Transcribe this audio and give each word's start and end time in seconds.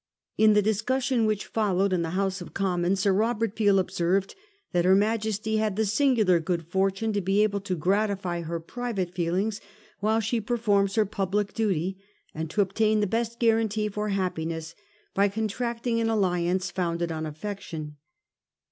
In 0.35 0.53
the 0.53 0.63
discussion 0.63 1.27
which 1.27 1.45
followed 1.45 1.93
in 1.93 2.01
the 2.01 2.09
House 2.17 2.41
of 2.41 2.55
Commons, 2.55 3.01
Sir 3.01 3.13
Robert 3.13 3.55
Peel 3.55 3.77
observed 3.77 4.33
that 4.71 4.83
her 4.83 4.95
Majesty 4.95 5.57
had 5.57 5.75
'the 5.75 5.85
singular 5.85 6.39
good 6.39 6.65
fortune 6.65 7.13
to 7.13 7.21
be 7.21 7.43
able 7.43 7.61
to 7.61 7.75
gratify 7.75 8.41
her 8.41 8.59
private 8.59 9.13
feelings, 9.13 9.61
while 9.99 10.19
she 10.19 10.41
per 10.41 10.57
forms 10.57 10.95
her 10.95 11.05
public 11.05 11.53
duty, 11.53 11.99
and 12.33 12.49
to 12.49 12.61
obtain 12.61 12.99
the 12.99 13.05
best 13.05 13.39
guarantee 13.39 13.89
for 13.89 14.09
happiness 14.09 14.73
by 15.13 15.29
contracting 15.29 16.01
an 16.01 16.09
alliance 16.09 16.71
founded 16.71 17.11
on 17.11 17.27
affection. 17.27 17.97